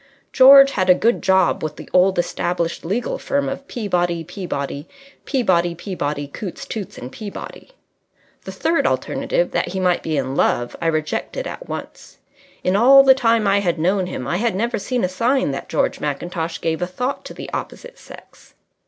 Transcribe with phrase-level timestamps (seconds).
[0.33, 4.87] George had a good job with the old established legal firm of Peabody, Peabody,
[5.25, 7.69] Peabody, Peabody, Cootes, Toots, and Peabody.
[8.45, 12.17] The third alternative, that he might be in love, I rejected at once.
[12.63, 15.69] In all the time I had known him I had never seen a sign that
[15.69, 18.55] George Mackintosh gave a thought to the opposite sex.